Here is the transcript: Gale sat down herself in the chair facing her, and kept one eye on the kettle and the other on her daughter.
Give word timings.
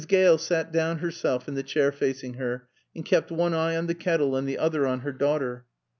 Gale 0.07 0.39
sat 0.39 0.71
down 0.71 0.97
herself 0.97 1.47
in 1.47 1.53
the 1.53 1.61
chair 1.61 1.91
facing 1.91 2.33
her, 2.33 2.67
and 2.95 3.05
kept 3.05 3.29
one 3.29 3.53
eye 3.53 3.75
on 3.77 3.85
the 3.85 3.93
kettle 3.93 4.35
and 4.35 4.49
the 4.49 4.57
other 4.57 4.87
on 4.87 5.01
her 5.01 5.13
daughter. 5.13 5.67